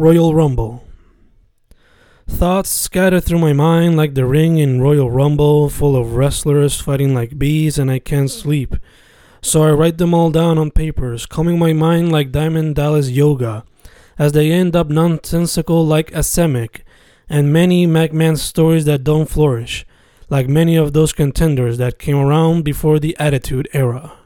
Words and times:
Royal 0.00 0.34
Rumble. 0.34 0.82
Thoughts 2.26 2.70
scatter 2.70 3.20
through 3.20 3.40
my 3.40 3.52
mind 3.52 3.98
like 3.98 4.14
the 4.14 4.24
ring 4.24 4.56
in 4.56 4.80
Royal 4.80 5.10
Rumble, 5.10 5.68
full 5.68 5.94
of 5.94 6.14
wrestlers 6.16 6.80
fighting 6.80 7.12
like 7.12 7.38
bees, 7.38 7.76
and 7.76 7.90
I 7.90 7.98
can't 7.98 8.30
sleep. 8.30 8.76
So 9.42 9.62
I 9.62 9.72
write 9.72 9.98
them 9.98 10.14
all 10.14 10.30
down 10.30 10.56
on 10.56 10.70
papers, 10.70 11.26
combing 11.26 11.58
my 11.58 11.74
mind 11.74 12.10
like 12.10 12.32
Diamond 12.32 12.76
Dallas 12.76 13.10
Yoga, 13.10 13.62
as 14.18 14.32
they 14.32 14.50
end 14.50 14.74
up 14.74 14.88
nonsensical 14.88 15.86
like 15.86 16.10
Asemic, 16.12 16.80
and 17.28 17.52
many 17.52 17.86
McMahon 17.86 18.38
stories 18.38 18.86
that 18.86 19.04
don't 19.04 19.28
flourish, 19.28 19.84
like 20.30 20.48
many 20.48 20.76
of 20.76 20.94
those 20.94 21.12
contenders 21.12 21.76
that 21.76 21.98
came 21.98 22.16
around 22.16 22.64
before 22.64 22.98
the 23.00 23.14
Attitude 23.18 23.68
Era. 23.74 24.19